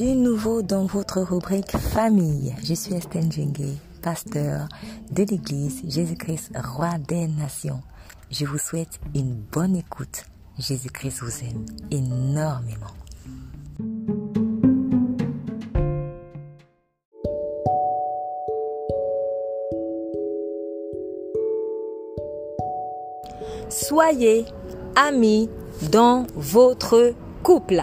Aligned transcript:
Nouveau 0.00 0.62
dans 0.62 0.86
votre 0.86 1.22
rubrique 1.22 1.76
famille. 1.76 2.54
Je 2.62 2.72
suis 2.72 2.94
Estelle 2.94 3.32
Djengue, 3.32 3.74
pasteur 4.00 4.68
de 5.10 5.24
l'église 5.24 5.82
Jésus-Christ, 5.88 6.52
roi 6.56 6.98
des 6.98 7.26
nations. 7.26 7.80
Je 8.30 8.44
vous 8.44 8.58
souhaite 8.58 9.00
une 9.16 9.34
bonne 9.34 9.74
écoute. 9.74 10.24
Jésus-Christ 10.56 11.20
vous 11.22 11.44
aime 11.44 11.66
énormément. 11.90 12.86
Soyez 23.68 24.44
amis 24.94 25.50
dans 25.90 26.24
votre 26.36 27.14
couple. 27.42 27.82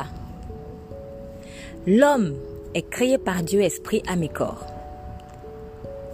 L'homme 1.87 2.33
est 2.73 2.89
créé 2.89 3.19
par 3.19 3.43
Dieu 3.43 3.61
esprit, 3.61 4.01
âme 4.07 4.23
et 4.23 4.29
corps. 4.29 4.65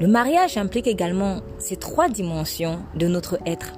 Le 0.02 0.08
mariage 0.08 0.58
implique 0.58 0.88
également 0.88 1.40
ces 1.60 1.78
trois 1.78 2.10
dimensions 2.10 2.80
de 2.96 3.08
notre 3.08 3.40
être. 3.46 3.72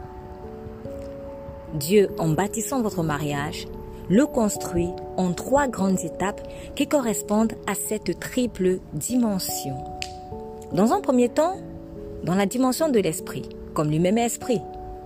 Dieu, 1.76 2.10
en 2.18 2.30
bâtissant 2.30 2.82
votre 2.82 3.04
mariage, 3.04 3.68
le 4.10 4.26
construit 4.26 4.90
en 5.18 5.34
trois 5.34 5.68
grandes 5.68 6.00
étapes 6.00 6.42
qui 6.76 6.88
correspondent 6.88 7.54
à 7.68 7.76
cette 7.76 8.20
triple 8.20 8.80
dimension. 8.94 9.76
Dans 10.72 10.94
un 10.94 11.00
premier 11.00 11.30
temps, 11.30 11.58
dans 12.24 12.36
la 12.36 12.48
dimension 12.48 12.90
de 12.90 13.00
l'esprit, 13.00 13.48
comme 13.76 13.92
lui-même 13.92 14.18
esprit. 14.18 14.62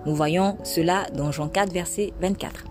Nous 0.05 0.15
voyons 0.15 0.57
cela 0.63 1.07
dans 1.13 1.33
Jean 1.33 1.49
4, 1.49 1.73
verset 1.73 2.13
24. 2.21 2.63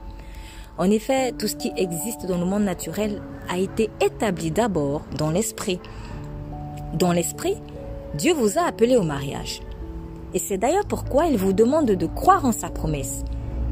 En 0.78 0.90
effet, 0.90 1.32
tout 1.32 1.48
ce 1.48 1.56
qui 1.56 1.72
existe 1.76 2.26
dans 2.26 2.38
le 2.38 2.44
monde 2.44 2.64
naturel 2.64 3.22
a 3.48 3.58
été 3.58 3.90
établi 4.00 4.50
d'abord 4.50 5.02
dans 5.16 5.30
l'esprit. 5.30 5.80
Dans 6.94 7.12
l'esprit, 7.12 7.56
Dieu 8.14 8.34
vous 8.34 8.58
a 8.58 8.62
appelé 8.62 8.96
au 8.96 9.02
mariage. 9.02 9.60
Et 10.34 10.38
c'est 10.38 10.58
d'ailleurs 10.58 10.86
pourquoi 10.86 11.26
il 11.26 11.38
vous 11.38 11.54
demande 11.54 11.86
de 11.86 12.06
croire 12.06 12.44
en 12.44 12.52
sa 12.52 12.68
promesse, 12.68 13.24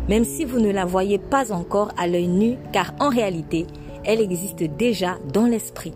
même 0.08 0.24
si 0.24 0.44
vous 0.44 0.60
ne 0.60 0.70
la 0.70 0.86
voyez 0.86 1.18
pas 1.18 1.52
encore 1.52 1.90
à 1.98 2.06
l'œil 2.06 2.28
nu, 2.28 2.56
car 2.72 2.94
en 3.00 3.10
réalité, 3.10 3.66
elle 4.04 4.20
existe 4.20 4.62
déjà 4.62 5.18
dans 5.30 5.46
l'esprit. 5.46 5.92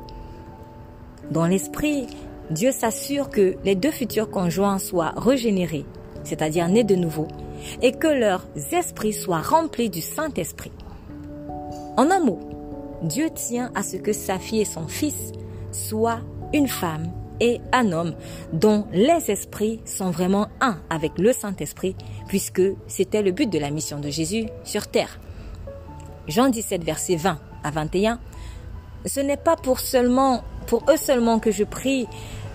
Dans 1.31 1.47
l'esprit, 1.47 2.06
Dieu 2.51 2.70
s'assure 2.70 3.31
que 3.31 3.56
les 3.64 3.75
deux 3.75 3.91
futurs 3.91 4.31
conjoints 4.31 4.79
soient 4.79 5.12
régénérés, 5.17 5.84
c'est-à-dire 6.25 6.69
nés 6.69 6.84
de 6.84 6.97
nouveau, 6.97 7.29
et 7.83 7.92
que 7.92 8.09
leurs 8.09 8.47
esprits 8.73 9.12
soient 9.12 9.41
remplis 9.41 9.91
du 9.91 10.01
Saint-Esprit. 10.01 10.73
En 11.99 12.13
un 12.13 12.21
mot, 12.21 12.39
Dieu 13.03 13.29
tient 13.29 13.73
à 13.75 13.83
ce 13.83 13.97
que 13.97 14.13
sa 14.13 14.39
fille 14.39 14.61
et 14.61 14.65
son 14.65 14.87
fils 14.87 15.33
soient 15.73 16.21
une 16.53 16.69
femme 16.69 17.11
et 17.41 17.61
un 17.73 17.91
homme 17.91 18.15
dont 18.53 18.87
les 18.93 19.33
esprits 19.33 19.81
sont 19.85 20.13
vraiment 20.13 20.47
un 20.61 20.79
avec 20.91 21.19
le 21.19 21.33
Saint-Esprit, 21.33 21.97
puisque 22.29 22.63
c'était 22.87 23.23
le 23.23 23.33
but 23.33 23.51
de 23.51 23.59
la 23.59 23.73
mission 23.73 23.99
de 23.99 24.11
Jésus 24.11 24.47
sur 24.63 24.87
terre. 24.87 25.19
Jean 26.29 26.49
17, 26.49 26.85
verset 26.85 27.17
20 27.17 27.37
à 27.65 27.71
21. 27.73 28.21
Ce 29.05 29.19
n'est 29.19 29.37
pas 29.37 29.57
pour 29.57 29.81
seulement, 29.81 30.45
pour 30.69 30.85
eux 30.89 30.97
seulement 30.97 31.41
que 31.41 31.51
je 31.51 31.65
prie, 31.65 32.07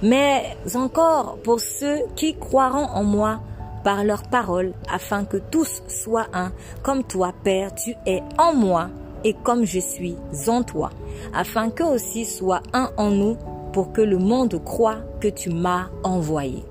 mais 0.02 0.56
encore 0.74 1.38
pour 1.44 1.60
ceux 1.60 2.00
qui 2.16 2.38
croiront 2.38 2.86
en 2.86 3.04
moi 3.04 3.42
par 3.84 4.06
leurs 4.06 4.24
paroles, 4.24 4.72
afin 4.90 5.26
que 5.26 5.36
tous 5.36 5.84
soient 5.90 6.28
un, 6.32 6.54
comme 6.82 7.04
toi, 7.04 7.34
Père, 7.44 7.76
tu 7.76 7.94
es 8.06 8.24
en 8.38 8.54
moi 8.54 8.90
et 9.24 9.34
comme 9.34 9.66
je 9.66 9.80
suis 9.80 10.16
en 10.48 10.64
toi, 10.64 10.90
afin 11.34 11.70
qu'eux 11.70 11.86
aussi 11.86 12.26
soient 12.26 12.64
un 12.74 12.90
en 12.98 13.12
nous, 13.12 13.38
pour 13.72 13.92
que 13.92 14.02
le 14.02 14.20
monde 14.20 14.64
croit 14.64 15.00
que 15.20 15.28
tu 15.28 15.50
m'as 15.50 15.88
envoyé. 16.04 16.64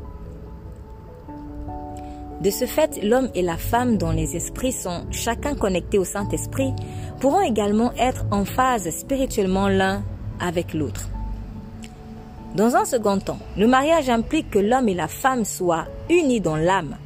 De 2.40 2.50
ce 2.50 2.64
fait, 2.64 3.00
l'homme 3.02 3.28
et 3.34 3.42
la 3.42 3.56
femme 3.56 3.98
dont 3.98 4.10
les 4.10 4.36
esprits 4.36 4.72
sont 4.72 5.04
chacun 5.10 5.54
connectés 5.54 5.98
au 5.98 6.04
Saint-Esprit 6.04 6.72
pourront 7.20 7.40
également 7.40 7.92
être 7.98 8.24
en 8.30 8.44
phase 8.44 8.90
spirituellement 8.90 9.68
l'un 9.68 10.02
avec 10.40 10.74
l'autre. 10.74 11.08
Dans 12.56 12.74
un 12.76 12.84
second 12.84 13.18
temps, 13.18 13.38
le 13.56 13.66
mariage 13.66 14.10
implique 14.10 14.50
que 14.50 14.58
l'homme 14.58 14.88
et 14.88 14.94
la 14.94 15.08
femme 15.08 15.44
soient 15.44 15.86
unis 16.10 16.40
dans 16.40 16.56
l'âme. 16.56 16.96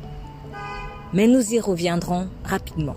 Mais 1.12 1.26
nous 1.26 1.54
y 1.54 1.60
reviendrons 1.60 2.28
rapidement. 2.44 2.97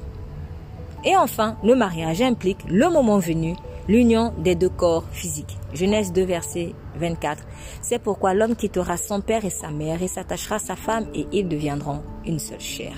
Et 1.06 1.16
enfin, 1.16 1.58
le 1.64 1.76
mariage 1.76 2.22
implique, 2.22 2.64
le 2.68 2.90
moment 2.90 3.20
venu, 3.20 3.56
l'union 3.88 4.34
des 4.38 4.56
deux 4.56 4.70
corps 4.70 5.06
physiques. 5.12 5.58
Genèse 5.74 6.12
2, 6.12 6.24
verset 6.24 6.74
24. 7.00 7.44
C'est 7.82 8.00
pourquoi 8.00 8.34
l'homme 8.34 8.56
quittera 8.56 8.98
son 8.98 9.22
père 9.22 9.46
et 9.46 9.50
sa 9.50 9.70
mère 9.70 10.04
et 10.04 10.08
s'attachera 10.08 10.56
à 10.56 10.60
sa 10.60 10.76
femme 10.76 11.06
et 11.14 11.26
ils 11.32 11.48
deviendront 11.48 12.02
une 12.26 12.40
seule 12.40 12.60
chair. 12.60 12.94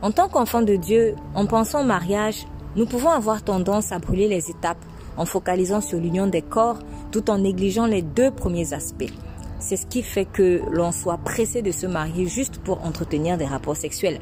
En 0.00 0.12
tant 0.12 0.28
qu'enfant 0.28 0.62
de 0.62 0.76
Dieu, 0.76 1.16
en 1.34 1.46
pensant 1.46 1.82
au 1.82 1.84
mariage, 1.84 2.46
nous 2.76 2.86
pouvons 2.86 3.10
avoir 3.10 3.42
tendance 3.42 3.90
à 3.90 3.98
brûler 3.98 4.28
les 4.28 4.50
étapes 4.50 4.84
en 5.16 5.24
focalisant 5.24 5.80
sur 5.80 5.98
l'union 5.98 6.28
des 6.28 6.42
corps 6.42 6.78
tout 7.10 7.28
en 7.30 7.38
négligeant 7.38 7.86
les 7.86 8.02
deux 8.02 8.30
premiers 8.30 8.72
aspects. 8.72 9.12
C'est 9.58 9.76
ce 9.76 9.86
qui 9.86 10.02
fait 10.02 10.24
que 10.26 10.62
l'on 10.70 10.92
soit 10.92 11.18
pressé 11.18 11.62
de 11.62 11.72
se 11.72 11.86
marier 11.86 12.28
juste 12.28 12.58
pour 12.58 12.84
entretenir 12.84 13.36
des 13.36 13.44
rapports 13.44 13.76
sexuels. 13.76 14.20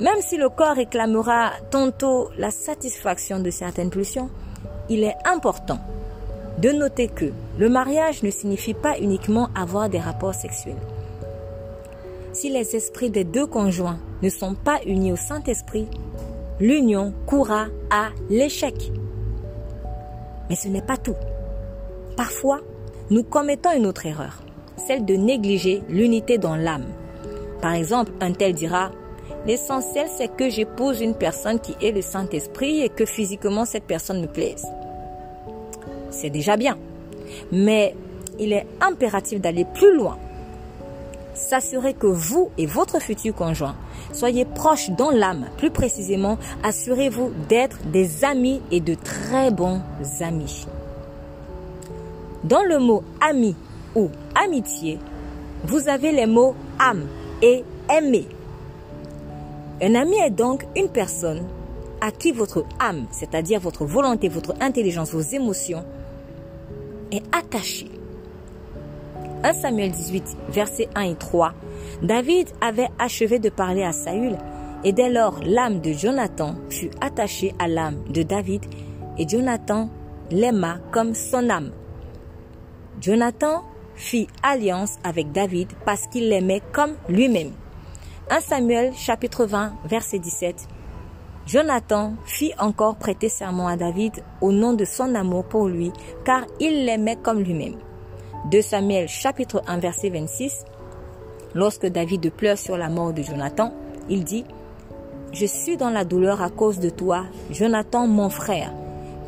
Même 0.00 0.20
si 0.20 0.36
le 0.36 0.48
corps 0.48 0.74
réclamera 0.74 1.52
tantôt 1.70 2.30
la 2.36 2.50
satisfaction 2.50 3.38
de 3.38 3.50
certaines 3.50 3.90
pulsions, 3.90 4.28
il 4.88 5.04
est 5.04 5.16
important 5.24 5.78
de 6.58 6.70
noter 6.70 7.08
que 7.08 7.32
le 7.58 7.68
mariage 7.68 8.22
ne 8.22 8.30
signifie 8.30 8.74
pas 8.74 8.98
uniquement 8.98 9.50
avoir 9.54 9.88
des 9.88 10.00
rapports 10.00 10.34
sexuels. 10.34 10.80
Si 12.32 12.50
les 12.50 12.74
esprits 12.74 13.10
des 13.10 13.24
deux 13.24 13.46
conjoints 13.46 13.98
ne 14.22 14.28
sont 14.28 14.54
pas 14.54 14.80
unis 14.86 15.12
au 15.12 15.16
Saint-Esprit, 15.16 15.86
l'union 16.58 17.12
courra 17.26 17.66
à 17.90 18.08
l'échec. 18.28 18.90
Mais 20.48 20.56
ce 20.56 20.68
n'est 20.68 20.82
pas 20.82 20.96
tout. 20.96 21.16
Parfois, 22.16 22.60
nous 23.10 23.22
commettons 23.22 23.72
une 23.76 23.86
autre 23.86 24.06
erreur, 24.06 24.42
celle 24.76 25.04
de 25.04 25.14
négliger 25.14 25.82
l'unité 25.88 26.38
dans 26.38 26.56
l'âme. 26.56 26.86
Par 27.60 27.74
exemple, 27.74 28.12
un 28.20 28.32
tel 28.32 28.54
dira 28.54 28.90
L'essentiel, 29.46 30.08
c'est 30.16 30.34
que 30.34 30.48
j'épouse 30.48 31.00
une 31.00 31.14
personne 31.14 31.60
qui 31.60 31.74
est 31.82 31.92
le 31.92 32.02
Saint-Esprit 32.02 32.80
et 32.80 32.88
que 32.88 33.04
physiquement 33.04 33.64
cette 33.64 33.84
personne 33.84 34.20
me 34.20 34.26
plaise. 34.26 34.66
C'est 36.10 36.30
déjà 36.30 36.56
bien. 36.56 36.78
Mais 37.52 37.94
il 38.38 38.52
est 38.52 38.66
impératif 38.80 39.40
d'aller 39.40 39.66
plus 39.74 39.96
loin. 39.96 40.18
S'assurer 41.34 41.94
que 41.94 42.06
vous 42.06 42.50
et 42.56 42.66
votre 42.66 43.00
futur 43.00 43.34
conjoint 43.34 43.74
soyez 44.14 44.44
proches 44.44 44.90
dans 44.90 45.10
l'âme. 45.10 45.46
Plus 45.58 45.70
précisément, 45.70 46.38
assurez-vous 46.62 47.32
d'être 47.48 47.78
des 47.86 48.24
amis 48.24 48.62
et 48.70 48.80
de 48.80 48.94
très 48.94 49.50
bons 49.50 49.80
amis. 50.20 50.66
Dans 52.44 52.62
le 52.62 52.78
mot 52.78 53.02
ami 53.20 53.54
ou 53.94 54.10
amitié, 54.34 54.98
vous 55.64 55.88
avez 55.88 56.12
les 56.12 56.26
mots 56.26 56.54
âme 56.78 57.06
et 57.42 57.64
aimer. 57.90 58.26
Un 59.84 59.94
ami 59.96 60.16
est 60.16 60.30
donc 60.30 60.64
une 60.76 60.88
personne 60.88 61.46
à 62.00 62.10
qui 62.10 62.32
votre 62.32 62.64
âme, 62.80 63.04
c'est-à-dire 63.10 63.60
votre 63.60 63.84
volonté, 63.84 64.30
votre 64.30 64.54
intelligence, 64.62 65.12
vos 65.12 65.20
émotions, 65.20 65.84
est 67.12 67.22
attachée. 67.36 67.90
1 69.42 69.52
Samuel 69.52 69.90
18, 69.90 70.38
versets 70.48 70.88
1 70.94 71.02
et 71.02 71.14
3. 71.16 71.52
David 72.02 72.48
avait 72.62 72.88
achevé 72.98 73.38
de 73.38 73.50
parler 73.50 73.82
à 73.82 73.92
Saül, 73.92 74.38
et 74.84 74.92
dès 74.92 75.10
lors 75.10 75.38
l'âme 75.44 75.82
de 75.82 75.92
Jonathan 75.92 76.54
fut 76.70 76.90
attachée 77.02 77.54
à 77.58 77.68
l'âme 77.68 78.04
de 78.08 78.22
David, 78.22 78.62
et 79.18 79.28
Jonathan 79.28 79.90
l'aima 80.30 80.78
comme 80.92 81.12
son 81.12 81.50
âme. 81.50 81.72
Jonathan 83.02 83.64
fit 83.96 84.28
alliance 84.42 84.96
avec 85.04 85.30
David 85.32 85.68
parce 85.84 86.06
qu'il 86.06 86.30
l'aimait 86.30 86.62
comme 86.72 86.94
lui-même. 87.10 87.52
1 88.30 88.40
Samuel 88.40 88.94
chapitre 88.94 89.44
20 89.44 89.74
verset 89.84 90.18
17. 90.18 90.66
Jonathan 91.46 92.14
fit 92.24 92.52
encore 92.58 92.96
prêter 92.96 93.28
serment 93.28 93.68
à 93.68 93.76
David 93.76 94.24
au 94.40 94.50
nom 94.50 94.72
de 94.72 94.86
son 94.86 95.14
amour 95.14 95.44
pour 95.44 95.68
lui, 95.68 95.92
car 96.24 96.46
il 96.58 96.86
l'aimait 96.86 97.18
comme 97.22 97.40
lui-même. 97.40 97.76
2 98.50 98.62
Samuel 98.62 99.08
chapitre 99.08 99.62
1 99.66 99.76
verset 99.78 100.08
26. 100.08 100.64
Lorsque 101.54 101.84
David 101.84 102.32
pleure 102.32 102.56
sur 102.56 102.78
la 102.78 102.88
mort 102.88 103.12
de 103.12 103.22
Jonathan, 103.22 103.74
il 104.08 104.24
dit, 104.24 104.46
Je 105.32 105.44
suis 105.44 105.76
dans 105.76 105.90
la 105.90 106.06
douleur 106.06 106.40
à 106.40 106.48
cause 106.48 106.78
de 106.78 106.88
toi, 106.88 107.26
Jonathan 107.50 108.06
mon 108.06 108.30
frère. 108.30 108.72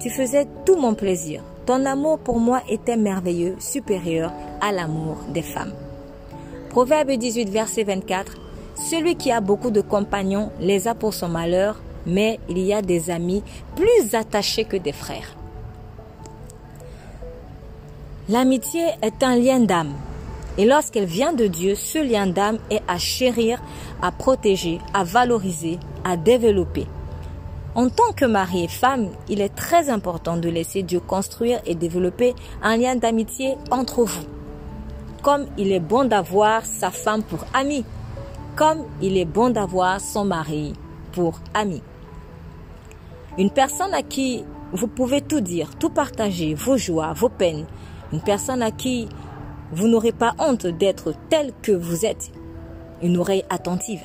Tu 0.00 0.08
faisais 0.08 0.46
tout 0.64 0.76
mon 0.76 0.94
plaisir. 0.94 1.42
Ton 1.66 1.84
amour 1.84 2.18
pour 2.18 2.40
moi 2.40 2.62
était 2.70 2.96
merveilleux, 2.96 3.56
supérieur 3.58 4.32
à 4.62 4.72
l'amour 4.72 5.18
des 5.34 5.42
femmes. 5.42 5.74
Proverbe 6.70 7.10
18 7.10 7.50
verset 7.50 7.84
24. 7.84 8.45
Celui 8.76 9.16
qui 9.16 9.32
a 9.32 9.40
beaucoup 9.40 9.70
de 9.70 9.80
compagnons 9.80 10.50
les 10.60 10.86
a 10.86 10.94
pour 10.94 11.14
son 11.14 11.28
malheur, 11.28 11.76
mais 12.06 12.38
il 12.48 12.58
y 12.58 12.72
a 12.72 12.82
des 12.82 13.10
amis 13.10 13.42
plus 13.74 14.14
attachés 14.14 14.64
que 14.64 14.76
des 14.76 14.92
frères. 14.92 15.34
L'amitié 18.28 18.82
est 19.02 19.22
un 19.22 19.36
lien 19.36 19.60
d'âme. 19.60 19.94
Et 20.58 20.64
lorsqu'elle 20.64 21.04
vient 21.04 21.32
de 21.32 21.46
Dieu, 21.46 21.74
ce 21.74 21.98
lien 21.98 22.26
d'âme 22.26 22.58
est 22.70 22.82
à 22.88 22.98
chérir, 22.98 23.62
à 24.02 24.10
protéger, 24.10 24.78
à 24.94 25.04
valoriser, 25.04 25.78
à 26.04 26.16
développer. 26.16 26.86
En 27.74 27.88
tant 27.88 28.12
que 28.16 28.24
mari 28.24 28.64
et 28.64 28.68
femme, 28.68 29.08
il 29.28 29.40
est 29.40 29.54
très 29.54 29.90
important 29.90 30.36
de 30.36 30.48
laisser 30.48 30.82
Dieu 30.82 30.98
construire 30.98 31.60
et 31.66 31.74
développer 31.74 32.34
un 32.62 32.76
lien 32.76 32.96
d'amitié 32.96 33.54
entre 33.70 34.02
vous. 34.04 34.24
Comme 35.22 35.46
il 35.58 35.72
est 35.72 35.80
bon 35.80 36.04
d'avoir 36.04 36.64
sa 36.64 36.90
femme 36.90 37.22
pour 37.22 37.44
amie, 37.52 37.84
comme 38.56 38.84
il 39.02 39.18
est 39.18 39.26
bon 39.26 39.50
d'avoir 39.50 40.00
son 40.00 40.24
mari 40.24 40.72
pour 41.12 41.40
ami. 41.52 41.82
Une 43.38 43.50
personne 43.50 43.92
à 43.92 44.02
qui 44.02 44.44
vous 44.72 44.88
pouvez 44.88 45.20
tout 45.20 45.40
dire, 45.40 45.76
tout 45.78 45.90
partager, 45.90 46.54
vos 46.54 46.78
joies, 46.78 47.12
vos 47.12 47.28
peines. 47.28 47.66
Une 48.12 48.22
personne 48.22 48.62
à 48.62 48.70
qui 48.70 49.08
vous 49.72 49.88
n'aurez 49.88 50.12
pas 50.12 50.34
honte 50.38 50.66
d'être 50.66 51.12
tel 51.28 51.52
que 51.62 51.72
vous 51.72 52.06
êtes. 52.06 52.32
Une 53.02 53.18
oreille 53.18 53.44
attentive. 53.50 54.02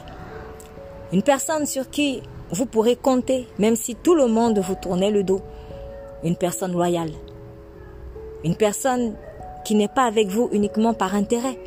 Une 1.14 1.24
personne 1.24 1.66
sur 1.66 1.90
qui 1.90 2.22
vous 2.52 2.66
pourrez 2.66 2.98
compter 2.98 3.48
même 3.58 3.78
si 3.78 3.96
tout 3.96 4.16
le 4.16 4.28
monde 4.28 4.60
vous 4.60 4.76
tournait 4.76 5.12
le 5.12 5.24
dos. 5.24 5.42
Une 6.24 6.36
personne 6.36 6.74
loyale. 6.74 7.12
Une 8.44 8.56
personne 8.56 9.16
qui 9.64 9.76
n'est 9.76 9.88
pas 9.88 10.04
avec 10.04 10.28
vous 10.28 10.50
uniquement 10.52 10.94
par 10.94 11.16
intérêt. 11.16 11.58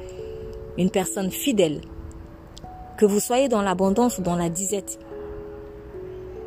Une 0.76 0.90
personne 0.90 1.30
fidèle. 1.30 1.80
Que 2.96 3.06
vous 3.06 3.20
soyez 3.20 3.48
dans 3.48 3.62
l'abondance 3.62 4.18
ou 4.18 4.22
dans 4.22 4.36
la 4.36 4.48
disette. 4.48 4.98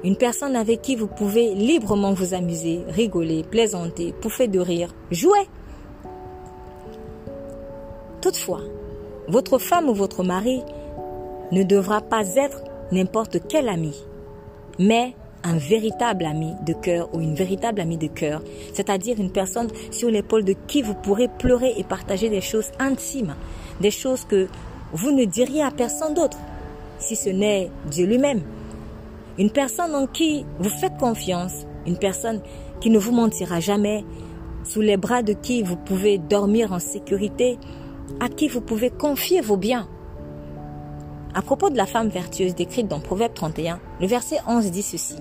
Une 0.03 0.15
personne 0.15 0.55
avec 0.55 0.81
qui 0.81 0.95
vous 0.95 1.07
pouvez 1.07 1.53
librement 1.55 2.13
vous 2.13 2.33
amuser, 2.33 2.81
rigoler, 2.87 3.43
plaisanter, 3.43 4.13
pouffer 4.13 4.47
de 4.47 4.59
rire, 4.59 4.93
jouer. 5.11 5.47
Toutefois, 8.21 8.61
votre 9.27 9.57
femme 9.57 9.89
ou 9.89 9.93
votre 9.93 10.23
mari 10.23 10.61
ne 11.51 11.63
devra 11.63 12.01
pas 12.01 12.35
être 12.35 12.61
n'importe 12.91 13.39
quel 13.47 13.67
ami, 13.67 13.95
mais 14.79 15.13
un 15.43 15.57
véritable 15.57 16.25
ami 16.25 16.53
de 16.65 16.73
cœur 16.73 17.09
ou 17.13 17.21
une 17.21 17.35
véritable 17.35 17.79
amie 17.81 17.97
de 17.97 18.07
cœur, 18.07 18.41
c'est-à-dire 18.73 19.19
une 19.19 19.31
personne 19.31 19.69
sur 19.91 20.09
l'épaule 20.09 20.43
de 20.43 20.55
qui 20.67 20.81
vous 20.81 20.95
pourrez 20.95 21.27
pleurer 21.27 21.73
et 21.77 21.83
partager 21.83 22.29
des 22.29 22.41
choses 22.41 22.71
intimes, 22.79 23.35
des 23.81 23.91
choses 23.91 24.25
que 24.25 24.47
vous 24.93 25.11
ne 25.11 25.25
diriez 25.25 25.63
à 25.63 25.71
personne 25.71 26.13
d'autre, 26.13 26.37
si 26.99 27.15
ce 27.15 27.29
n'est 27.29 27.69
Dieu 27.89 28.05
lui-même. 28.05 28.41
Une 29.37 29.51
personne 29.51 29.93
en 29.95 30.07
qui 30.07 30.45
vous 30.59 30.69
faites 30.69 30.97
confiance, 30.97 31.65
une 31.85 31.97
personne 31.97 32.41
qui 32.79 32.89
ne 32.89 32.99
vous 32.99 33.11
mentira 33.11 33.59
jamais, 33.59 34.03
sous 34.63 34.81
les 34.81 34.97
bras 34.97 35.23
de 35.23 35.33
qui 35.33 35.63
vous 35.63 35.77
pouvez 35.77 36.17
dormir 36.17 36.73
en 36.73 36.79
sécurité, 36.79 37.57
à 38.19 38.29
qui 38.29 38.47
vous 38.47 38.61
pouvez 38.61 38.89
confier 38.89 39.41
vos 39.41 39.57
biens. 39.57 39.87
À 41.33 41.41
propos 41.41 41.69
de 41.69 41.77
la 41.77 41.85
femme 41.85 42.09
vertueuse 42.09 42.55
décrite 42.55 42.87
dans 42.87 42.99
Proverbe 42.99 43.33
31, 43.33 43.79
le 44.01 44.07
verset 44.07 44.37
11 44.47 44.71
dit 44.71 44.81
ceci. 44.81 45.15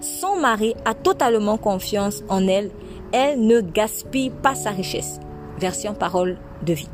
Son 0.00 0.36
mari 0.36 0.74
a 0.84 0.94
totalement 0.94 1.56
confiance 1.56 2.22
en 2.28 2.46
elle, 2.46 2.70
elle 3.12 3.44
ne 3.46 3.60
gaspille 3.60 4.30
pas 4.30 4.54
sa 4.54 4.70
richesse. 4.70 5.18
Version 5.58 5.94
parole 5.94 6.38
de 6.64 6.72
vie. 6.72 6.88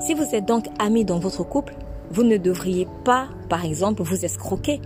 Si 0.00 0.14
vous 0.14 0.34
êtes 0.34 0.46
donc 0.46 0.66
amis 0.78 1.04
dans 1.04 1.18
votre 1.18 1.44
couple, 1.44 1.74
vous 2.10 2.22
ne 2.22 2.38
devriez 2.38 2.88
pas, 3.04 3.28
par 3.50 3.66
exemple, 3.66 4.02
vous 4.02 4.24
escroquer 4.24 4.80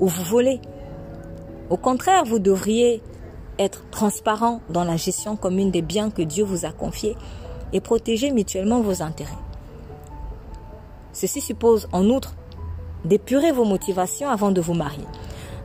ou 0.00 0.08
vous 0.08 0.24
voler. 0.24 0.60
Au 1.70 1.76
contraire, 1.76 2.24
vous 2.24 2.40
devriez 2.40 3.00
être 3.60 3.88
transparent 3.90 4.60
dans 4.68 4.82
la 4.82 4.96
gestion 4.96 5.36
commune 5.36 5.70
des 5.70 5.82
biens 5.82 6.10
que 6.10 6.22
Dieu 6.22 6.44
vous 6.44 6.64
a 6.64 6.72
confiés 6.72 7.16
et 7.72 7.80
protéger 7.80 8.32
mutuellement 8.32 8.80
vos 8.80 9.02
intérêts. 9.02 9.30
Ceci 11.12 11.40
suppose 11.40 11.88
en 11.92 12.06
outre 12.06 12.34
d'épurer 13.04 13.52
vos 13.52 13.64
motivations 13.64 14.30
avant 14.30 14.50
de 14.50 14.60
vous 14.60 14.74
marier. 14.74 15.06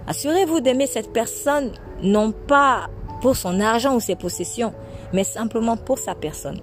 Assurez-vous 0.06 0.60
d'aimer 0.60 0.86
cette 0.86 1.12
personne 1.12 1.72
non 2.04 2.32
pas 2.32 2.90
pour 3.22 3.36
son 3.36 3.60
argent 3.60 3.96
ou 3.96 4.00
ses 4.00 4.16
possessions, 4.16 4.74
mais 5.12 5.24
simplement 5.24 5.76
pour 5.76 5.98
sa 5.98 6.14
personne. 6.14 6.62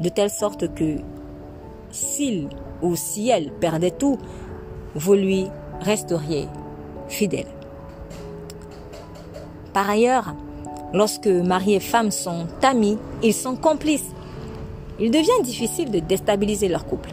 De 0.00 0.08
telle 0.08 0.30
sorte 0.30 0.74
que 0.74 0.96
s'il 1.90 2.48
ou 2.80 2.96
si 2.96 3.28
elle 3.28 3.52
perdait 3.52 3.90
tout, 3.90 4.18
vous 4.94 5.14
lui 5.14 5.46
resteriez 5.80 6.48
fidèle. 7.08 7.46
Par 9.72 9.88
ailleurs, 9.88 10.34
lorsque 10.92 11.26
mari 11.26 11.74
et 11.74 11.80
femme 11.80 12.10
sont 12.10 12.46
amis, 12.62 12.98
ils 13.22 13.34
sont 13.34 13.56
complices. 13.56 14.10
Il 15.00 15.10
devient 15.10 15.42
difficile 15.42 15.90
de 15.90 15.98
déstabiliser 15.98 16.68
leur 16.68 16.86
couple. 16.86 17.10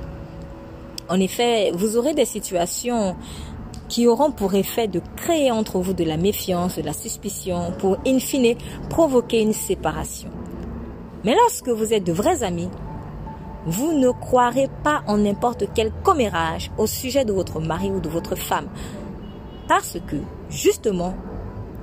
En 1.10 1.20
effet, 1.20 1.72
vous 1.74 1.98
aurez 1.98 2.14
des 2.14 2.26
situations 2.26 3.16
qui 3.88 4.08
auront 4.08 4.32
pour 4.32 4.54
effet 4.54 4.88
de 4.88 5.02
créer 5.16 5.52
entre 5.52 5.80
vous 5.80 5.94
de 5.94 6.04
la 6.04 6.18
méfiance, 6.18 6.78
de 6.78 6.84
la 6.84 6.94
suspicion, 6.94 7.74
pour 7.80 7.98
in 8.06 8.20
fine 8.20 8.56
provoquer 8.90 9.42
une 9.42 9.54
séparation. 9.54 10.30
Mais 11.24 11.36
lorsque 11.36 11.70
vous 11.70 11.94
êtes 11.94 12.06
de 12.06 12.14
vrais 12.14 12.44
amis, 12.44 12.70
vous 13.66 13.94
ne 13.94 14.10
croirez 14.12 14.70
pas 14.84 15.04
en 15.06 15.18
n'importe 15.18 15.66
quel 15.76 15.92
commérage 16.04 16.72
au 16.78 16.88
sujet 16.88 17.26
de 17.26 17.34
votre 17.34 17.60
mari 17.60 17.92
ou 17.92 18.00
de 18.00 18.10
votre 18.10 18.36
femme. 18.36 18.68
Parce 19.68 19.98
que, 20.08 20.16
justement, 20.50 21.14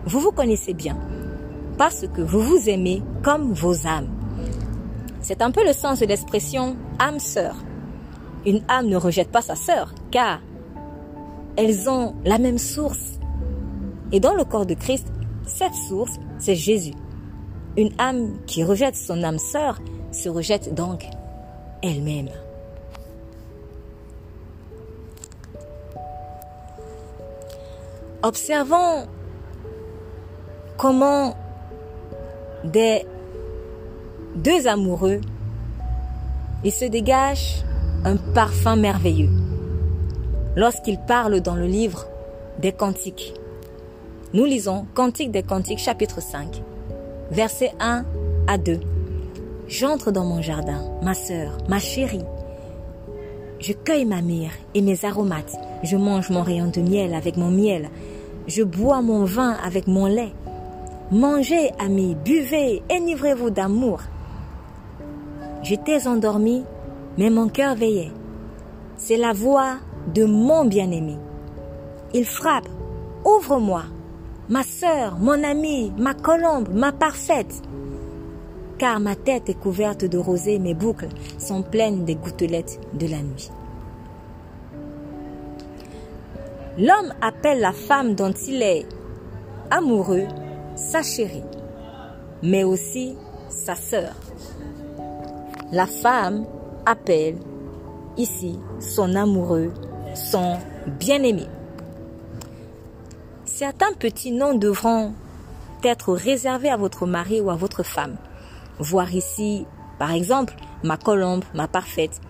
vous 0.07 0.21
vous 0.21 0.33
connaissez 0.33 0.73
bien. 0.73 0.97
Parce 1.77 2.07
que 2.09 2.23
vous 2.23 2.41
vous 2.41 2.69
aimez 2.69 3.03
comme 3.23 3.53
vos 3.53 3.87
âmes. 3.87 4.09
C'est 5.21 5.43
un 5.43 5.51
peu 5.51 5.67
le 5.67 5.73
sens 5.73 6.01
de 6.01 6.07
l'expression 6.07 6.77
âme 6.99 7.19
sœur. 7.19 7.57
Une 8.47 8.63
âme 8.69 8.87
ne 8.87 8.97
rejette 8.97 9.31
pas 9.31 9.43
sa 9.43 9.57
sœur, 9.57 9.93
car 10.11 10.41
elles 11.57 11.91
ont 11.91 12.15
la 12.25 12.39
même 12.39 12.59
source. 12.59 13.19
Et 14.13 14.21
dans 14.21 14.35
le 14.35 14.45
corps 14.45 14.67
de 14.67 14.75
Christ, 14.75 15.09
cette 15.45 15.75
source, 15.75 16.13
c'est 16.39 16.55
Jésus. 16.55 16.95
Une 17.77 17.93
âme 17.99 18.39
qui 18.47 18.65
rejette 18.65 18.97
son 18.97 19.23
âme 19.23 19.39
sœur 19.39 19.79
se 20.13 20.29
rejette 20.29 20.75
donc 20.75 21.05
elle-même. 21.83 22.31
Observons 28.23 29.07
comment 30.79 31.37
des 32.65 33.05
deux 34.37 34.67
amoureux, 34.67 35.21
il 36.65 36.73
se 36.73 36.85
dégage 36.87 37.65
un 38.05 38.17
parfum 38.17 38.77
merveilleux 38.77 39.31
lorsqu'ils 40.57 40.99
parlent 40.99 41.41
dans 41.41 41.55
le 41.55 41.67
livre 41.67 42.07
des 42.59 42.73
Cantiques. 42.73 43.35
Nous 44.33 44.45
lisons 44.45 44.87
Cantique 44.95 45.31
des 45.31 45.43
Cantiques 45.43 45.79
chapitre 45.79 46.21
5, 46.21 46.63
versets 47.31 47.73
1 47.81 48.05
à 48.47 48.59
2. 48.59 48.81
J'entre 49.69 50.13
dans 50.13 50.25
mon 50.25 50.43
jardin, 50.43 50.83
ma 51.03 51.15
sœur, 51.15 51.59
ma 51.69 51.79
chérie. 51.79 52.25
Je 53.59 53.73
cueille 53.73 54.05
ma 54.05 54.23
myrrhe 54.23 54.53
et 54.75 54.83
mes 54.83 55.05
aromates. 55.05 55.57
Je 55.83 55.97
mange 55.97 56.31
mon 56.31 56.43
rayon 56.43 56.71
de 56.71 56.81
miel 56.81 57.15
avec 57.15 57.37
mon 57.37 57.51
miel. 57.51 57.89
Je 58.47 58.63
bois 58.63 59.03
mon 59.03 59.25
vin 59.25 59.57
avec 59.65 59.87
mon 59.87 60.07
lait. 60.07 60.33
Mangez, 61.11 61.71
amis, 61.79 62.17
buvez, 62.25 62.83
enivrez-vous 62.91 63.51
d'amour. 63.51 64.01
J'étais 65.63 66.07
endormi, 66.07 66.65
mais 67.19 67.31
mon 67.31 67.49
cœur 67.49 67.75
veillait. 67.75 68.13
C'est 68.97 69.17
la 69.17 69.33
voix 69.33 69.77
de 70.15 70.25
mon 70.25 70.65
bien-aimé. 70.65 71.17
Il 72.15 72.25
frappe. 72.25 72.69
Ouvre-moi. 73.25 73.83
Ma 74.49 74.63
sœur, 74.63 75.19
mon 75.19 75.43
amie, 75.43 75.93
ma 75.99 76.15
colombe, 76.15 76.69
ma 76.73 76.93
parfaite 76.93 77.63
car 78.79 79.01
ma 79.01 79.17
tête 79.17 79.49
est 79.49 79.59
couverte 79.59 80.05
de 80.05 80.19
rosée, 80.19 80.59
mes 80.59 80.75
boucles 80.75 81.09
sont 81.39 81.63
pleines 81.63 82.05
des 82.05 82.15
gouttelettes 82.15 82.81
de 82.95 83.07
la 83.07 83.23
nuit. 83.23 83.51
L'homme 86.79 87.15
appelle 87.23 87.61
la 87.61 87.73
femme 87.73 88.15
dont 88.15 88.33
il 88.33 88.63
est 88.63 88.87
amoureux 89.71 90.27
sa 90.75 91.03
chérie, 91.03 91.43
mais 92.43 92.65
aussi 92.65 93.17
sa 93.49 93.75
sœur. 93.75 94.13
La 95.73 95.87
femme 95.87 96.45
appelle 96.85 97.37
ici 98.19 98.59
son 98.79 99.15
amoureux, 99.15 99.73
son 100.15 100.59
bien-aimé. 100.99 101.47
Certains 103.59 103.95
petits 103.99 104.33
noms 104.33 104.53
devront 104.53 105.15
être 105.83 106.13
réservés 106.13 106.69
à 106.69 106.77
votre 106.77 107.07
mari 107.07 107.41
ou 107.41 107.49
à 107.49 107.55
votre 107.55 107.83
femme 107.83 108.19
voir 108.79 109.15
ici, 109.15 109.65
par 109.99 110.13
exemple, 110.13 110.55
ma 110.83 110.99
colombe, 110.99 111.43
ma 111.55 111.67
parfaite. 111.67 112.21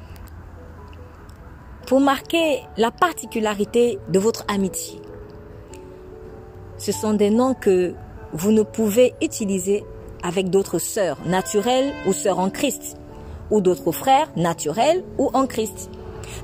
pour 1.88 1.98
marquer 1.98 2.62
la 2.76 2.92
particularité 2.92 3.98
de 4.08 4.20
votre 4.20 4.44
amitié. 4.46 5.02
Ce 6.78 6.92
sont 6.92 7.14
des 7.14 7.30
noms 7.30 7.54
que 7.54 7.94
vous 8.32 8.52
ne 8.52 8.62
pouvez 8.62 9.12
utiliser 9.20 9.84
avec 10.22 10.48
d'autres 10.48 10.78
sœurs 10.78 11.18
naturelles 11.26 11.92
ou 12.06 12.12
sœurs 12.12 12.38
en 12.38 12.50
Christ, 12.50 12.96
ou 13.50 13.60
d'autres 13.60 13.90
frères 13.90 14.30
naturels 14.36 15.02
ou 15.18 15.28
en 15.34 15.48
Christ, 15.48 15.90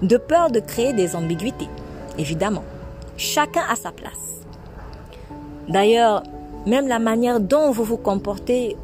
de 0.03 0.17
peur 0.17 0.51
de 0.51 0.59
créer 0.59 0.93
des 0.93 1.15
ambiguïtés, 1.15 1.71
évidemment. 2.19 2.65
Chacun 3.17 3.63
a 3.69 3.77
sa 3.77 3.93
place. 3.93 4.42
D'ailleurs, 5.73 6.23
même 6.67 6.87
la 6.87 6.99
manière 6.99 7.41
dont 7.41 7.71
vous 7.71 7.85
vous 7.85 7.97
comportez 7.97 8.77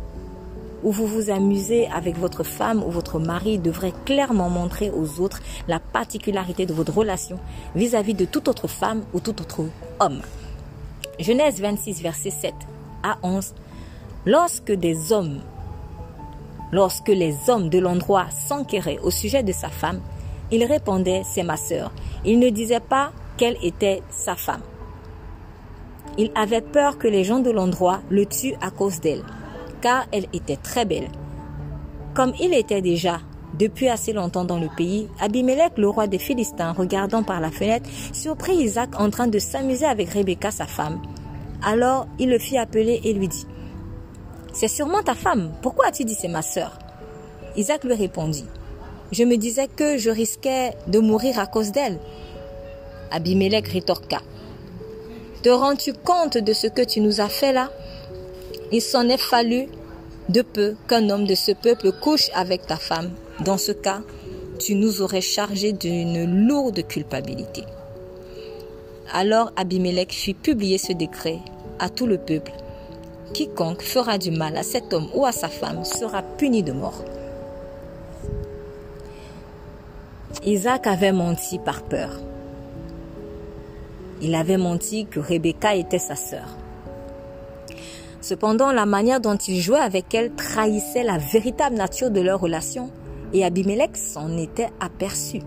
ou 0.83 0.90
vous 0.90 1.07
vous 1.07 1.28
amusez 1.28 1.87
avec 1.88 2.16
votre 2.16 2.45
femme 2.45 2.83
ou 2.83 2.90
votre 2.90 3.18
mari 3.18 3.59
devrait 3.59 3.92
clairement 4.07 4.49
montrer 4.49 4.90
aux 4.90 5.21
autres 5.21 5.40
la 5.66 5.80
particularité 5.80 6.64
de 6.64 6.73
votre 6.73 6.95
relation 6.95 7.38
vis-à-vis 7.75 8.14
de 8.14 8.25
toute 8.25 8.49
autre 8.49 8.68
femme 8.68 9.02
ou 9.12 9.21
tout 9.21 9.38
autre 9.38 9.64
homme. 10.00 10.23
Genèse 11.21 11.61
26, 11.61 12.00
verset 12.00 12.30
7 12.30 12.54
à 13.02 13.18
11. 13.23 13.54
Lorsque 14.25 14.73
des 14.73 15.12
hommes, 15.12 15.40
lorsque 16.73 17.09
les 17.09 17.50
hommes 17.50 17.68
de 17.68 17.78
l'endroit 17.78 18.30
s'enquéraient 18.30 19.00
au 19.02 19.11
sujet 19.11 19.42
de 19.42 19.52
sa 19.52 19.68
femme, 19.68 20.00
il 20.50 20.64
répondait, 20.64 21.23
c'est 21.25 21.42
ma 21.42 21.59
sœur. 21.59 21.92
Il 22.25 22.38
ne 22.38 22.49
disait 22.49 22.80
pas 22.80 23.12
qu'elle 23.37 23.59
était 23.62 24.02
sa 24.11 24.37
femme. 24.37 24.62
Il 26.18 26.32
avait 26.34 26.60
peur 26.60 26.98
que 26.98 27.06
les 27.06 27.22
gens 27.22 27.38
de 27.38 27.50
l'endroit 27.50 28.00
le 28.10 28.26
tuent 28.26 28.56
à 28.60 28.70
cause 28.70 29.00
d'elle, 29.00 29.22
car 29.80 30.04
elle 30.12 30.26
était 30.32 30.56
très 30.56 30.84
belle. 30.84 31.08
Comme 32.14 32.32
il 32.40 32.52
était 32.52 32.82
déjà 32.82 33.20
depuis 33.56 33.88
assez 33.88 34.12
longtemps 34.12 34.44
dans 34.44 34.58
le 34.58 34.68
pays, 34.76 35.08
Abimelech, 35.20 35.78
le 35.78 35.88
roi 35.88 36.08
des 36.08 36.18
Philistins, 36.18 36.72
regardant 36.72 37.22
par 37.22 37.40
la 37.40 37.52
fenêtre, 37.52 37.88
surprit 38.12 38.56
Isaac 38.56 39.00
en 39.00 39.10
train 39.10 39.28
de 39.28 39.38
s'amuser 39.38 39.87
avec 39.87 40.10
Rebecca, 40.10 40.50
sa 40.50 40.66
femme. 40.66 41.00
Alors 41.62 42.06
il 42.18 42.30
le 42.30 42.38
fit 42.38 42.58
appeler 42.58 43.00
et 43.04 43.12
lui 43.12 43.28
dit, 43.28 43.46
C'est 44.52 44.68
sûrement 44.68 45.02
ta 45.02 45.14
femme, 45.14 45.52
pourquoi 45.62 45.87
as-tu 45.87 46.04
dit 46.04 46.14
c'est 46.14 46.28
ma 46.28 46.42
sœur? 46.42 46.78
Isaac 47.56 47.84
lui 47.84 47.94
répondit, 47.94 48.46
Je 49.12 49.22
me 49.22 49.37
disais 49.37 49.68
que 49.68 49.96
je 49.98 50.10
risquais 50.10 50.72
de 50.88 50.98
mourir 50.98 51.38
à 51.38 51.46
cause 51.46 51.72
d'elle. 51.72 51.98
Abimelech 53.10 53.68
rétorqua, 53.68 54.20
Te 55.42 55.50
rends-tu 55.50 55.92
compte 55.92 56.37
de 56.37 56.52
ce 56.52 56.66
que 56.66 56.83
tu 56.83 57.00
nous 57.00 57.21
as 57.21 57.28
fait 57.28 57.52
là? 57.52 57.71
Il 58.73 58.83
s'en 58.83 59.09
est 59.09 59.21
fallu 59.21 59.68
de 60.28 60.42
peu 60.42 60.75
qu'un 60.88 61.09
homme 61.11 61.26
de 61.26 61.35
ce 61.37 61.52
peuple 61.52 61.92
couche 61.92 62.28
avec 62.35 62.66
ta 62.66 62.76
femme. 62.76 63.11
Dans 63.45 63.57
ce 63.57 63.71
cas, 63.73 64.00
tu 64.59 64.75
nous 64.75 65.00
aurais 65.00 65.21
chargé 65.21 65.73
d'une 65.73 66.47
lourde 66.49 66.85
culpabilité. 66.87 67.62
Alors 69.12 69.52
Abimelech 69.57 70.12
fit 70.12 70.35
publier 70.35 70.76
ce 70.76 70.92
décret 70.92 71.38
à 71.78 71.88
tout 71.88 72.07
le 72.07 72.18
peuple. 72.18 72.52
Quiconque 73.33 73.83
fera 73.83 74.18
du 74.18 74.33
mal 74.33 74.57
à 74.57 74.62
cet 74.64 74.92
homme 74.92 75.09
ou 75.14 75.25
à 75.25 75.33
sa 75.33 75.49
femme 75.49 75.85
sera 75.85 76.23
puni 76.23 76.62
de 76.64 76.73
mort. 76.73 77.04
Isaac 80.45 80.87
avait 80.87 81.12
menti 81.12 81.59
par 81.59 81.83
peur. 81.83 82.11
Il 84.20 84.34
avait 84.34 84.56
menti 84.56 85.06
que 85.06 85.20
Rebecca 85.20 85.75
était 85.75 85.98
sa 85.98 86.16
sœur. 86.16 86.56
Cependant, 88.20 88.72
la 88.72 88.84
manière 88.84 89.20
dont 89.20 89.37
il 89.37 89.60
jouait 89.60 89.78
avec 89.78 90.12
elle 90.14 90.32
trahissait 90.34 91.04
la 91.04 91.18
véritable 91.18 91.76
nature 91.76 92.10
de 92.10 92.20
leur 92.20 92.40
relation 92.40 92.90
et 93.32 93.44
Abimelech 93.44 93.96
s'en 93.96 94.37
était 94.37 94.70
aperçu. 94.80 95.40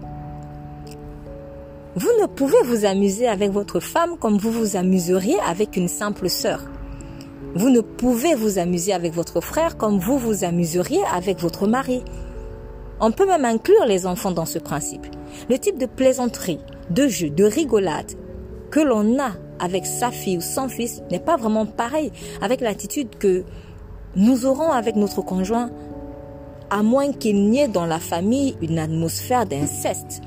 Vous 1.95 2.09
ne 2.21 2.25
pouvez 2.25 2.61
vous 2.63 2.85
amuser 2.85 3.27
avec 3.27 3.51
votre 3.51 3.81
femme 3.81 4.17
comme 4.17 4.37
vous 4.37 4.51
vous 4.51 4.77
amuseriez 4.77 5.37
avec 5.45 5.75
une 5.75 5.89
simple 5.89 6.29
sœur. 6.29 6.61
Vous 7.53 7.69
ne 7.69 7.81
pouvez 7.81 8.33
vous 8.33 8.59
amuser 8.59 8.93
avec 8.93 9.13
votre 9.13 9.41
frère 9.41 9.75
comme 9.75 9.99
vous 9.99 10.17
vous 10.17 10.45
amuseriez 10.45 11.01
avec 11.13 11.39
votre 11.39 11.67
mari. 11.67 12.01
On 13.01 13.11
peut 13.11 13.25
même 13.25 13.43
inclure 13.43 13.85
les 13.85 14.05
enfants 14.05 14.31
dans 14.31 14.45
ce 14.45 14.59
principe. 14.59 15.05
Le 15.49 15.59
type 15.59 15.77
de 15.77 15.85
plaisanterie, 15.85 16.59
de 16.89 17.09
jeu, 17.09 17.29
de 17.29 17.43
rigolade 17.43 18.13
que 18.71 18.79
l'on 18.79 19.19
a 19.19 19.31
avec 19.59 19.85
sa 19.85 20.09
fille 20.09 20.37
ou 20.37 20.41
son 20.41 20.69
fils 20.69 21.03
n'est 21.11 21.19
pas 21.19 21.35
vraiment 21.35 21.65
pareil 21.65 22.11
avec 22.41 22.61
l'attitude 22.61 23.09
que 23.19 23.43
nous 24.15 24.45
aurons 24.45 24.71
avec 24.71 24.95
notre 24.95 25.21
conjoint, 25.21 25.69
à 26.69 26.81
moins 26.81 27.11
qu'il 27.11 27.49
n'y 27.49 27.59
ait 27.59 27.67
dans 27.67 27.85
la 27.85 27.99
famille 27.99 28.55
une 28.61 28.79
atmosphère 28.79 29.45
d'inceste, 29.45 30.21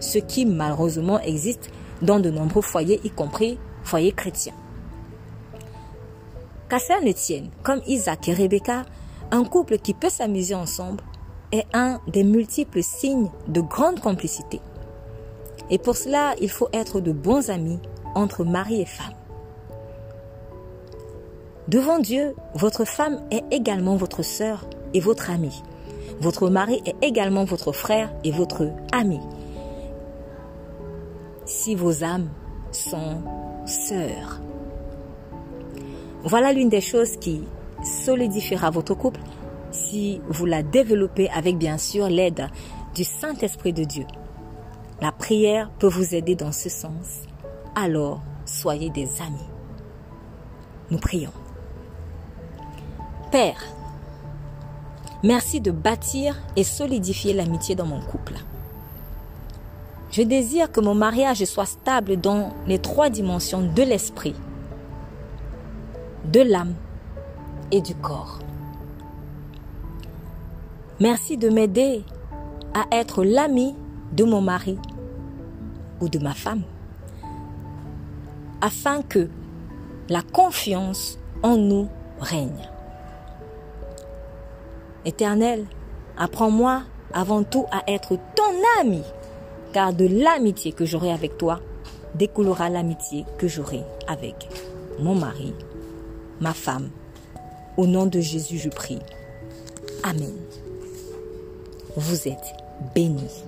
ce 0.00 0.18
qui 0.18 0.44
malheureusement 0.44 1.20
existe 1.20 1.70
dans 2.02 2.20
de 2.20 2.30
nombreux 2.30 2.62
foyers, 2.62 3.00
y 3.04 3.10
compris 3.10 3.58
foyers 3.82 4.12
chrétiens. 4.12 4.54
Qu'à 6.68 6.78
cela 6.78 7.00
ne 7.00 7.12
tienne, 7.12 7.50
comme 7.62 7.80
Isaac 7.86 8.28
et 8.28 8.34
Rebecca, 8.34 8.84
un 9.30 9.44
couple 9.44 9.78
qui 9.78 9.94
peut 9.94 10.08
s'amuser 10.08 10.54
ensemble 10.54 11.02
est 11.52 11.66
un 11.72 12.00
des 12.08 12.24
multiples 12.24 12.82
signes 12.82 13.30
de 13.48 13.60
grande 13.60 14.00
complicité. 14.00 14.60
Et 15.70 15.78
pour 15.78 15.96
cela, 15.96 16.34
il 16.40 16.50
faut 16.50 16.68
être 16.72 17.00
de 17.00 17.12
bons 17.12 17.50
amis 17.50 17.80
entre 18.14 18.44
mari 18.44 18.82
et 18.82 18.86
femme. 18.86 19.14
Devant 21.68 21.98
Dieu, 21.98 22.34
votre 22.54 22.84
femme 22.84 23.20
est 23.30 23.44
également 23.50 23.96
votre 23.96 24.22
sœur 24.22 24.66
et 24.92 25.00
votre 25.00 25.30
amie. 25.30 25.62
Votre 26.20 26.50
mari 26.50 26.82
est 26.84 26.94
également 27.02 27.44
votre 27.44 27.72
frère 27.72 28.12
et 28.22 28.30
votre 28.30 28.70
ami. 28.92 29.18
Si 31.46 31.74
vos 31.74 32.04
âmes 32.04 32.28
sont 32.70 33.22
sœurs. 33.64 34.40
Voilà 36.22 36.52
l'une 36.52 36.68
des 36.68 36.80
choses 36.80 37.16
qui 37.16 37.42
solidifiera 38.04 38.70
votre 38.70 38.94
couple 38.94 39.20
si 39.70 40.20
vous 40.28 40.46
la 40.46 40.62
développez 40.62 41.28
avec 41.30 41.58
bien 41.58 41.78
sûr 41.78 42.08
l'aide 42.08 42.48
du 42.94 43.04
Saint-Esprit 43.04 43.72
de 43.72 43.84
Dieu. 43.84 44.06
La 45.04 45.12
prière 45.12 45.68
peut 45.78 45.86
vous 45.86 46.14
aider 46.14 46.34
dans 46.34 46.50
ce 46.50 46.70
sens. 46.70 47.24
Alors, 47.74 48.22
soyez 48.46 48.88
des 48.88 49.20
amis. 49.20 49.50
Nous 50.90 50.96
prions. 50.96 51.30
Père, 53.30 53.62
merci 55.22 55.60
de 55.60 55.72
bâtir 55.72 56.40
et 56.56 56.64
solidifier 56.64 57.34
l'amitié 57.34 57.74
dans 57.74 57.84
mon 57.84 58.00
couple. 58.00 58.32
Je 60.10 60.22
désire 60.22 60.72
que 60.72 60.80
mon 60.80 60.94
mariage 60.94 61.44
soit 61.44 61.66
stable 61.66 62.18
dans 62.18 62.54
les 62.66 62.78
trois 62.78 63.10
dimensions 63.10 63.60
de 63.60 63.82
l'esprit, 63.82 64.34
de 66.32 66.40
l'âme 66.40 66.76
et 67.72 67.82
du 67.82 67.94
corps. 67.94 68.38
Merci 70.98 71.36
de 71.36 71.50
m'aider 71.50 72.04
à 72.72 72.86
être 72.96 73.22
l'ami 73.22 73.74
de 74.12 74.24
mon 74.24 74.40
mari 74.40 74.78
de 76.08 76.18
ma 76.18 76.34
femme, 76.34 76.62
afin 78.60 79.02
que 79.02 79.28
la 80.08 80.22
confiance 80.22 81.18
en 81.42 81.56
nous 81.56 81.88
règne. 82.20 82.68
Éternel, 85.04 85.66
apprends-moi 86.16 86.82
avant 87.12 87.42
tout 87.42 87.66
à 87.70 87.82
être 87.90 88.16
ton 88.34 88.80
ami, 88.80 89.02
car 89.72 89.92
de 89.92 90.06
l'amitié 90.06 90.72
que 90.72 90.84
j'aurai 90.84 91.12
avec 91.12 91.36
toi 91.36 91.60
découlera 92.14 92.70
l'amitié 92.70 93.24
que 93.38 93.48
j'aurai 93.48 93.82
avec 94.06 94.48
mon 94.98 95.14
mari, 95.14 95.52
ma 96.40 96.54
femme. 96.54 96.90
Au 97.76 97.86
nom 97.86 98.06
de 98.06 98.20
Jésus, 98.20 98.58
je 98.58 98.68
prie. 98.68 99.00
Amen. 100.04 100.32
Vous 101.96 102.28
êtes 102.28 102.54
bénis. 102.94 103.44